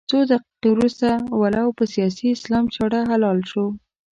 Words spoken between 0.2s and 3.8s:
دقيقې وروسته ولو په سیاسي اسلام چاړه حلال شو.